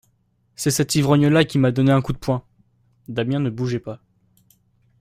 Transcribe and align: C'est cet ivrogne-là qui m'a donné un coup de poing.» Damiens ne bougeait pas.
C'est 0.55 0.71
cet 0.71 0.95
ivrogne-là 0.95 1.45
qui 1.45 1.59
m'a 1.59 1.69
donné 1.71 1.91
un 1.91 2.01
coup 2.01 2.11
de 2.11 2.17
poing.» 2.17 2.43
Damiens 3.07 3.37
ne 3.37 3.51
bougeait 3.51 3.79
pas. 3.79 4.01